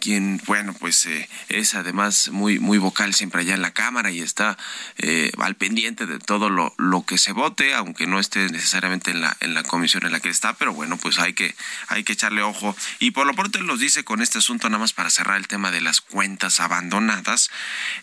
[0.00, 4.20] quien, bueno, pues eh, es además muy, muy vocal siempre allá en la Cámara y
[4.20, 4.58] está
[4.98, 9.20] eh, al pendiente de todo lo, lo que se vote, aunque no esté necesariamente en
[9.20, 11.54] la, en la comisión en la que está, pero bueno, pues hay que,
[11.88, 12.74] hay que echarle ojo.
[12.98, 15.46] Y por lo pronto él nos dice con este asunto, nada más para cerrar el
[15.46, 17.50] tema de las cuentas abandonadas,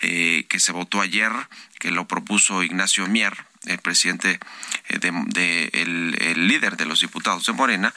[0.02, 1.32] eh, que se votó ayer,
[1.80, 3.36] que lo propuso Ignacio Mier,
[3.66, 4.40] el presidente
[4.88, 7.94] de, el, el, líder de los diputados de Morena,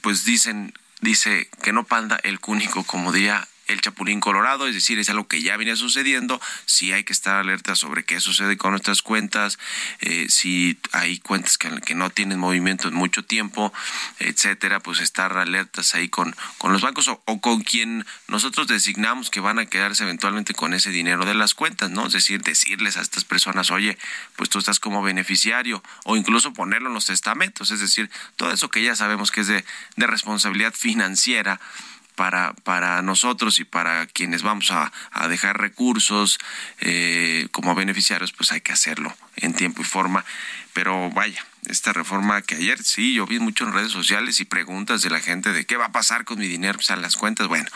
[0.00, 4.98] pues dicen dice que no panda el cúnico, como diría el Chapulín Colorado, es decir,
[4.98, 8.70] es algo que ya venía sucediendo, si hay que estar alerta sobre qué sucede con
[8.70, 9.58] nuestras cuentas,
[10.00, 13.72] eh, si hay cuentas que, que, no tienen movimiento en mucho tiempo,
[14.18, 19.40] etcétera, pues estar alertas ahí con, con los bancos o, con quien nosotros designamos que
[19.40, 22.06] van a quedarse eventualmente con ese dinero de las cuentas, ¿no?
[22.06, 23.98] Es decir, decirles a estas personas, oye,
[24.36, 28.68] pues tú estás como beneficiario, o incluso ponerlo en los testamentos, es decir, todo eso
[28.68, 29.64] que ya sabemos que es de,
[29.96, 31.60] de responsabilidad financiera
[32.14, 34.92] para, para nosotros y para quienes vamos a,
[35.28, 36.38] dejar recursos
[36.80, 40.24] eh, como beneficiarios, pues hay que hacerlo en tiempo y forma.
[40.74, 45.02] Pero vaya, esta reforma que ayer sí, yo vi mucho en redes sociales y preguntas
[45.02, 47.46] de la gente de qué va a pasar con mi dinero, pues a las cuentas,
[47.46, 47.68] bueno,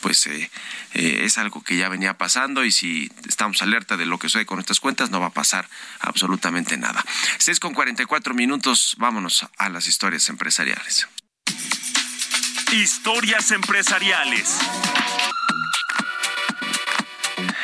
[0.00, 0.50] pues eh,
[0.94, 4.46] eh, es algo que ya venía pasando y si estamos alerta de lo que sucede
[4.46, 5.68] con nuestras cuentas, no va a pasar
[6.00, 7.04] absolutamente nada.
[7.38, 11.08] 6 con 44 minutos, vámonos a las historias empresariales.
[12.72, 14.56] Historias empresariales.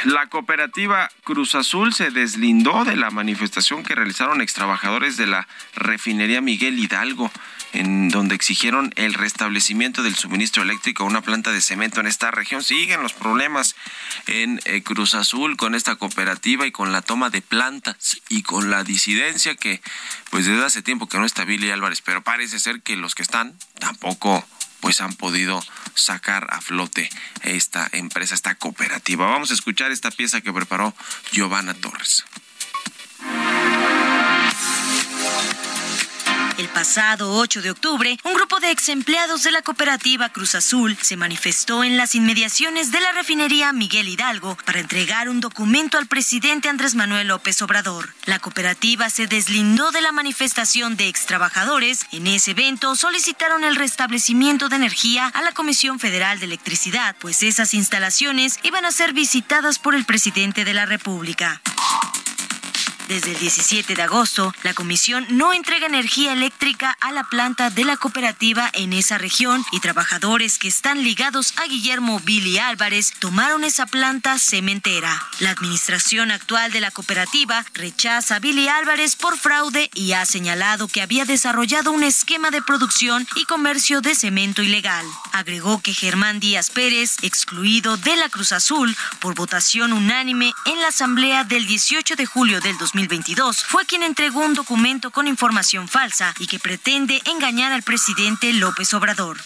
[0.05, 5.47] La cooperativa Cruz Azul se deslindó de la manifestación que realizaron extrabajadores de la
[5.77, 7.31] refinería Miguel Hidalgo,
[7.73, 12.33] en donde exigieron el restablecimiento del suministro eléctrico a una planta de cemento en esta
[12.33, 12.65] región.
[12.65, 13.77] Siguen los problemas
[14.27, 18.71] en eh, Cruz Azul con esta cooperativa y con la toma de plantas y con
[18.71, 19.81] la disidencia que
[20.31, 23.23] pues desde hace tiempo que no está Billy Álvarez, pero parece ser que los que
[23.23, 24.45] están tampoco
[24.81, 25.63] pues han podido
[25.95, 27.09] sacar a flote
[27.43, 29.27] esta empresa, esta cooperativa.
[29.27, 30.95] Vamos a escuchar esta pieza que preparó
[31.33, 32.25] Giovanna Torres.
[36.65, 41.17] Pasado 8 de octubre, un grupo de ex empleados de la cooperativa Cruz Azul se
[41.17, 46.71] manifestó en las inmediaciones de la refinería Miguel Hidalgo para entregar un documento al presidente
[46.71, 48.15] Andrés Manuel López Obrador.
[48.25, 52.07] La cooperativa se deslindó de la manifestación de ex trabajadores.
[52.13, 57.43] En ese evento solicitaron el restablecimiento de energía a la Comisión Federal de Electricidad, pues
[57.43, 61.61] esas instalaciones iban a ser visitadas por el presidente de la República.
[63.09, 67.85] Desde el 17 de agosto, la comisión no entrega energía eléctrica a la planta de
[67.85, 73.63] la cooperativa en esa región y trabajadores que están ligados a Guillermo Billy Álvarez tomaron
[73.63, 75.23] esa planta cementera.
[75.39, 80.89] La administración actual de la cooperativa rechaza a Billy Álvarez por fraude y ha señalado
[80.89, 85.07] que había desarrollado un esquema de producción y comercio de cemento ilegal.
[85.33, 90.89] Agregó que Germán Díaz Pérez, excluido de la Cruz Azul por votación unánime en la
[90.89, 95.87] asamblea del 18 de julio del 2020, 2022 fue quien entregó un documento con información
[95.87, 99.37] falsa y que pretende engañar al presidente López Obrador.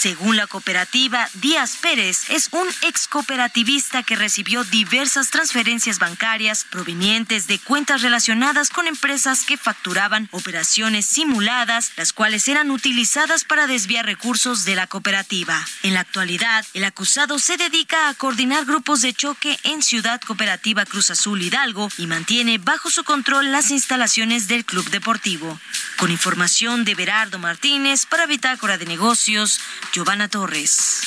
[0.00, 7.46] Según la cooperativa, Díaz Pérez es un ex cooperativista que recibió diversas transferencias bancarias provenientes
[7.48, 14.06] de cuentas relacionadas con empresas que facturaban operaciones simuladas, las cuales eran utilizadas para desviar
[14.06, 15.62] recursos de la cooperativa.
[15.82, 20.86] En la actualidad, el acusado se dedica a coordinar grupos de choque en Ciudad Cooperativa
[20.86, 25.60] Cruz Azul Hidalgo y mantiene bajo su control las instalaciones del club deportivo.
[25.98, 29.60] Con información de Berardo Martínez para Bitácora de Negocios,
[29.92, 31.00] Giovanna Torres.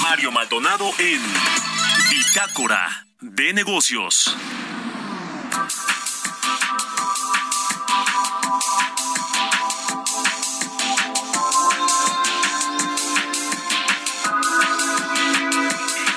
[0.00, 1.20] Mario Maldonado en
[2.08, 4.34] Bitácora de Negocios.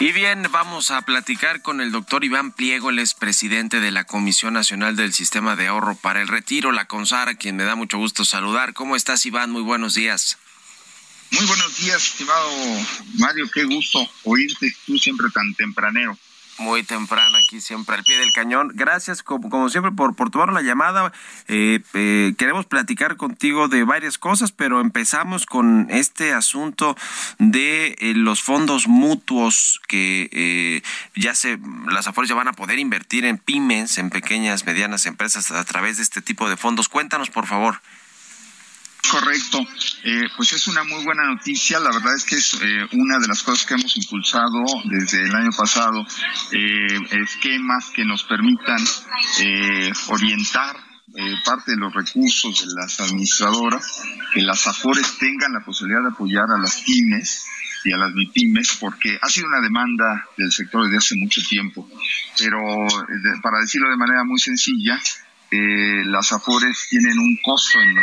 [0.02, 4.06] Y bien, vamos a platicar con el doctor Iván Pliego, el es presidente de la
[4.06, 7.76] Comisión Nacional del Sistema de Ahorro para el Retiro, la CONSAR, a quien me da
[7.76, 8.74] mucho gusto saludar.
[8.74, 9.52] ¿Cómo estás, Iván?
[9.52, 10.38] Muy buenos días.
[11.32, 12.50] Muy buenos días, estimado
[13.16, 13.50] Mario.
[13.54, 16.18] Qué gusto oírte tú siempre tan tempranero
[16.60, 18.72] muy temprano aquí siempre al pie del cañón.
[18.74, 21.12] Gracias como, siempre por, por tomar la llamada.
[21.48, 26.96] Eh, eh, queremos platicar contigo de varias cosas, pero empezamos con este asunto
[27.38, 30.84] de eh, los fondos mutuos que
[31.16, 35.64] ya se, las Afores van a poder invertir en pymes, en pequeñas, medianas empresas a
[35.64, 36.90] través de este tipo de fondos.
[36.90, 37.82] Cuéntanos, por favor.
[39.10, 39.66] Correcto,
[40.04, 41.80] eh, pues es una muy buena noticia.
[41.80, 45.34] La verdad es que es eh, una de las cosas que hemos impulsado desde el
[45.34, 46.06] año pasado,
[46.52, 48.80] eh, esquemas que nos permitan
[50.10, 50.78] orientar
[51.44, 54.04] parte de los recursos de las administradoras,
[54.34, 57.46] que las AFORES tengan la posibilidad de apoyar a las pymes
[57.84, 61.90] y a las MIPIMES, porque ha sido una demanda del sector desde hace mucho tiempo.
[62.38, 62.60] Pero
[63.42, 65.00] para decirlo de manera muy sencilla,
[65.52, 67.98] eh, las AFORES tienen un costo en,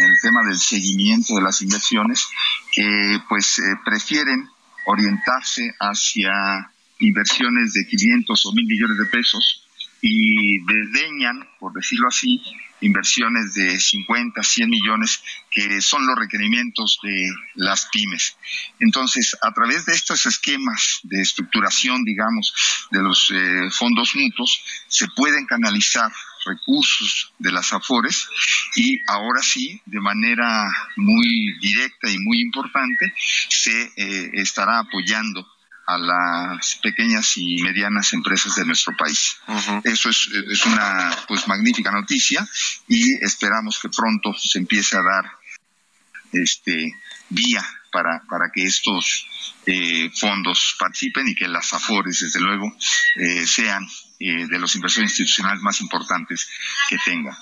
[0.00, 2.26] el tema del seguimiento de las inversiones
[2.70, 4.48] que pues eh, prefieren
[4.86, 9.66] orientarse hacia inversiones de 500 o 1000 millones de pesos
[10.00, 12.42] y desdeñan, por decirlo así,
[12.80, 18.36] inversiones de 50, 100 millones, que son los requerimientos de las pymes.
[18.80, 22.52] Entonces, a través de estos esquemas de estructuración, digamos,
[22.90, 26.10] de los eh, fondos mutuos, se pueden canalizar
[26.44, 28.28] recursos de las AFORES
[28.76, 33.12] y ahora sí, de manera muy directa y muy importante,
[33.48, 35.46] se eh, estará apoyando
[35.86, 39.36] a las pequeñas y medianas empresas de nuestro país.
[39.84, 42.46] Eso es, es, una pues magnífica noticia
[42.88, 45.24] y esperamos que pronto se empiece a dar
[46.32, 46.94] este
[47.28, 49.26] vía para, para que estos
[49.66, 52.74] eh, fondos participen y que las AFORES, desde luego,
[53.16, 53.86] eh, sean
[54.24, 56.48] eh, de los inversores institucionales más importantes
[56.88, 57.36] que tenga.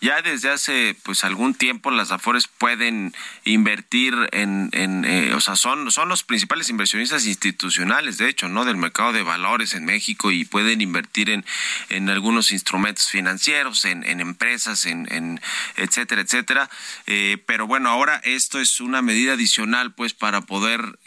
[0.00, 5.56] Ya desde hace pues algún tiempo las Afores pueden invertir en, en eh, o sea,
[5.56, 8.64] son, son los principales inversionistas institucionales, de hecho, ¿no?
[8.64, 11.44] Del mercado de valores en México y pueden invertir en,
[11.88, 15.40] en algunos instrumentos financieros, en, en empresas, en, en
[15.76, 16.70] etcétera, etcétera.
[17.06, 20.98] Eh, pero bueno, ahora esto es una medida adicional pues para poder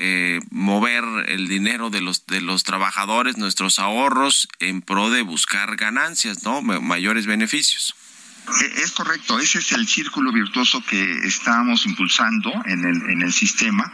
[0.50, 6.62] mover el dinero de los, de los trabajadores, nuestros ahorros en de buscar ganancias, ¿no?
[6.62, 7.94] Mayores beneficios.
[8.62, 13.34] E, es correcto, ese es el círculo virtuoso que estamos impulsando en el, en el
[13.34, 13.92] sistema,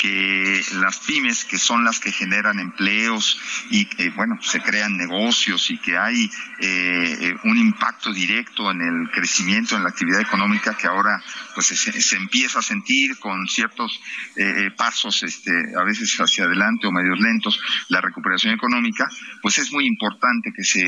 [0.00, 3.40] que las pymes, que son las que generan empleos
[3.70, 6.24] y que, bueno, se crean negocios y que hay
[6.58, 11.22] eh, eh, un impacto directo en el crecimiento, en la actividad económica que ahora
[11.54, 14.00] pues se, empieza a sentir con ciertos
[14.36, 19.08] eh, pasos, este, a veces hacia adelante o medios lentos, la recuperación económica,
[19.40, 20.82] pues es muy importante que se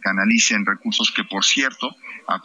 [0.00, 1.94] canalicen recursos que, por cierto,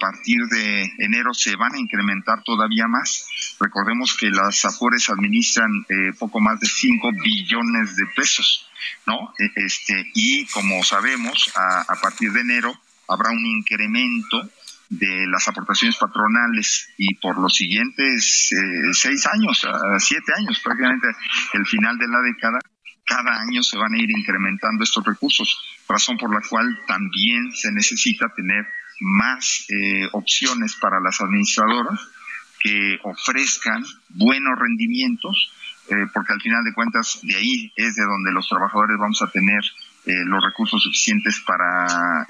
[0.02, 3.28] partir de enero se van a incrementar todavía más.
[3.60, 8.68] Recordemos que las AFORES administran eh, poco más de 5 billones de pesos,
[9.06, 9.34] ¿no?
[9.38, 12.74] E, este, y como sabemos, a, partir de enero
[13.08, 14.50] habrá un incremento
[14.90, 19.66] de las aportaciones patronales y por los siguientes eh, seis años,
[20.00, 21.08] siete años, prácticamente
[21.54, 22.60] el final de la década,
[23.06, 27.72] cada año se van a ir incrementando estos recursos, razón por la cual también se
[27.72, 28.66] necesita tener
[29.02, 32.00] más eh, opciones para las administradoras
[32.60, 35.52] que ofrezcan buenos rendimientos,
[35.90, 39.32] eh, porque al final de cuentas de ahí es de donde los trabajadores vamos a
[39.32, 39.64] tener
[40.06, 42.26] eh, los recursos suficientes para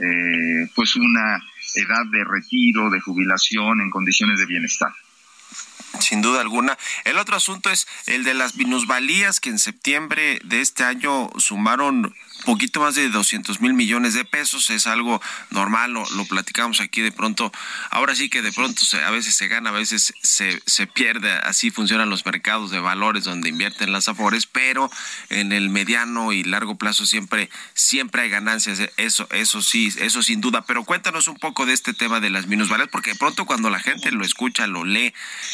[0.73, 1.37] pues una
[1.75, 4.93] edad de retiro, de jubilación en condiciones de bienestar.
[5.99, 6.77] Sin duda alguna.
[7.03, 12.13] El otro asunto es el de las minusvalías que en septiembre de este año sumaron
[12.41, 17.01] poquito más de 200 mil millones de pesos, es algo normal, lo, lo, platicamos aquí
[17.01, 17.51] de pronto,
[17.89, 21.31] ahora sí que de pronto se, a veces se gana, a veces se, se pierde,
[21.31, 24.89] así funcionan los mercados de valores donde invierten las afores, pero
[25.29, 30.41] en el mediano y largo plazo siempre, siempre hay ganancias, eso, eso sí, eso sin
[30.41, 33.69] duda, pero cuéntanos un poco de este tema de las minusvalías, porque de pronto cuando
[33.69, 35.13] la gente lo escucha, lo lee,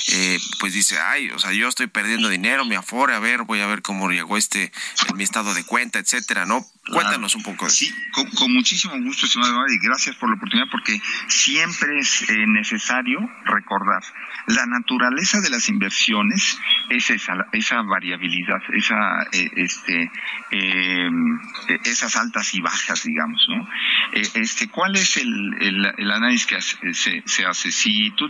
[0.10, 3.62] eh, pues dice, ay, o sea, yo estoy perdiendo dinero, mi afore, a ver, voy
[3.62, 4.72] a ver cómo llegó este,
[5.16, 6.66] mi estado de cuenta, etcétera, ¿no?
[6.88, 7.70] Cuéntanos un poco.
[7.70, 13.20] Sí, con, muchísimo gusto, estimado y gracias por la oportunidad, porque siempre es eh, necesario
[13.46, 14.04] recordar
[14.48, 16.58] la naturaleza de las inversiones
[16.90, 20.10] es esa, esa variabilidad, esa, eh, este,
[20.52, 21.40] em,
[21.84, 23.68] esas altas y bajas, digamos, ¿no?
[24.14, 25.54] Eh, este, ¿cuál es el,
[25.98, 27.72] el, análisis que se, se hace?
[27.72, 28.30] Si tú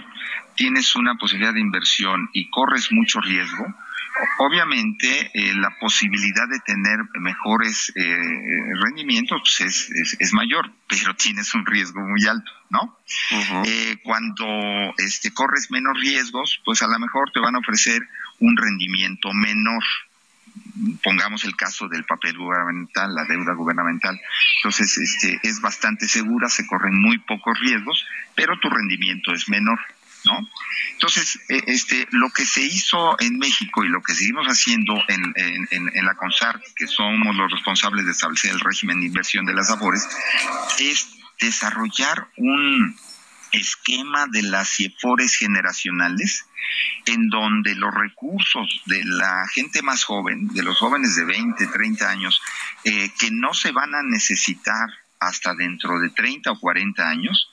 [0.55, 3.65] tienes una posibilidad de inversión y corres mucho riesgo,
[4.39, 8.17] Obviamente, eh, la posibilidad de tener mejores eh,
[8.83, 9.89] rendimientos pues,
[10.19, 12.97] es, mayor, pero tienes un riesgo muy alto, ¿no?
[13.65, 14.45] Eh, cuando
[14.97, 18.01] este, corres menos riesgos, pues a lo mejor te van a ofrecer
[18.39, 19.83] un rendimiento menor.
[21.03, 24.19] Pongamos el caso del papel gubernamental, la deuda gubernamental.
[24.57, 28.05] Entonces, este, es bastante segura, se corren muy pocos riesgos,
[28.35, 29.79] pero tu rendimiento es menor.
[30.25, 30.47] ¿No?
[30.93, 35.33] Entonces, eh, este, lo que se hizo en México y lo que seguimos haciendo en,
[35.35, 39.69] en, la CONSAR, que somos los responsables de establecer el régimen de inversión de las
[39.69, 40.07] AFORES,
[40.79, 41.07] es
[41.39, 42.95] desarrollar un
[43.51, 46.45] esquema de las CIEFORES generacionales
[47.05, 52.09] en donde los recursos de la gente más joven, de los jóvenes de 20, 30
[52.09, 52.41] años,
[52.83, 54.89] eh, que no se van a necesitar
[55.19, 57.49] hasta dentro de 30 o 40 años,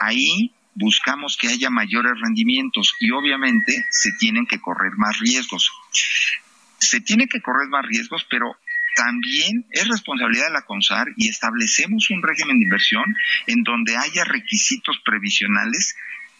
[0.00, 5.70] ahí buscamos que haya mayores rendimientos y obviamente se tienen que correr más riesgos.
[6.78, 8.56] Se tiene que correr más riesgos, pero
[8.94, 13.04] también es responsabilidad de la CONSAR y establecemos un régimen de inversión
[13.46, 15.96] en donde haya requisitos previsionales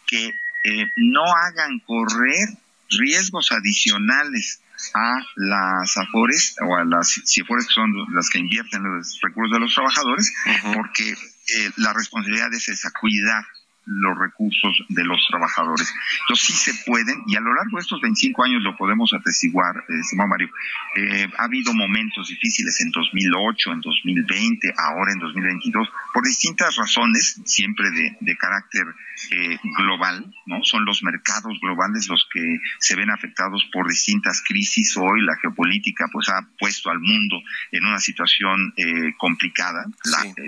[0.07, 0.32] que
[0.64, 2.49] eh, no hagan correr
[2.91, 4.61] riesgos adicionales
[4.95, 9.61] a las AFORES o a las CIFORES que son las que invierten los recursos de
[9.61, 10.32] los trabajadores,
[10.72, 13.45] porque eh, la responsabilidad es esa, cuidar
[13.89, 15.93] los recursos de los trabajadores.
[16.20, 19.76] Entonces sí se pueden, y a lo largo de estos 25 años lo podemos atestiguar,
[19.89, 20.51] eh, Mario.
[20.97, 27.41] Eh, ha habido momentos difíciles en 2008, en 2020, ahora en 2022, por distintas razones,
[27.45, 28.86] siempre de, de carácter
[29.30, 30.62] eh, global, ¿no?
[30.62, 34.97] Son los mercados globales los que se ven afectados por distintas crisis.
[34.97, 39.86] Hoy la geopolítica pues ha puesto al mundo en una situación eh, complicada,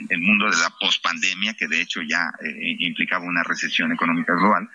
[0.09, 4.69] el, mundo de la pospandemia, que de hecho ya eh, implicaba una recesión económica global.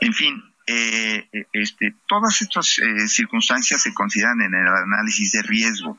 [0.00, 5.98] En fin, eh, este, todas estas circunstancias se consideran en el análisis de riesgo.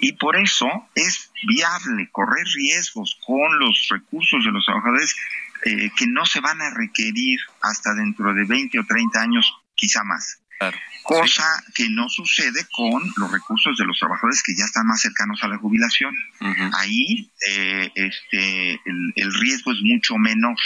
[0.00, 5.14] Y por eso es viable correr riesgos con los recursos de los trabajadores
[5.64, 10.04] eh, que no se van a requerir hasta dentro de 20 o 30 años, quizá
[10.04, 10.40] más.
[11.02, 15.42] Cosa que no sucede con los recursos de los trabajadores que ya están más cercanos
[15.42, 16.14] a la jubilación.
[16.74, 20.56] Ahí eh, este, el, riesgo es mucho menor.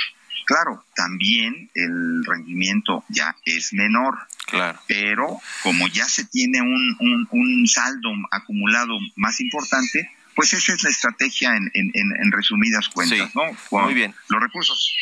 [0.44, 4.18] Claro, también el rendimiento ya es menor.
[4.46, 4.80] Claro.
[4.88, 10.82] Pero como ya se tiene un, un, un saldo acumulado más importante, pues esa es
[10.82, 13.42] la estrategia en, en, en resumidas cuentas, ¿no?
[13.70, 14.14] muy bien.
[14.28, 14.92] Los recursos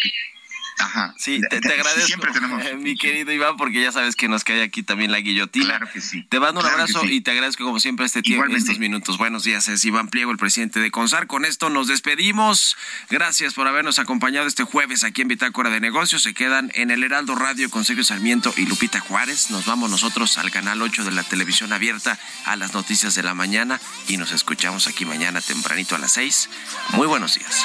[0.81, 1.14] Ajá.
[1.18, 2.07] Sí, te, agradezco.
[2.07, 2.62] Siempre tenemos.
[2.78, 5.66] mi querido Iván, porque ya sabes que nos cae aquí también la guillotina.
[5.66, 6.22] Claro que sí.
[6.28, 9.18] Te mando un abrazo y te agradezco como siempre este tiempo, estos minutos.
[9.18, 11.26] Buenos días, es Iván Pliego, el presidente de CONSAR.
[11.26, 12.76] Con esto nos despedimos.
[13.09, 16.22] Gracias por habernos acompañado este jueves aquí en Bitácora de Negocios.
[16.22, 19.51] Se quedan en el Heraldo Radio con Sergio Sarmiento y Lupita Juárez.
[19.51, 23.35] Nos vamos nosotros al canal 8 de la televisión abierta a las noticias de la
[23.35, 26.49] mañana y nos escuchamos aquí mañana tempranito a las 6.
[26.93, 27.64] Muy buenos días.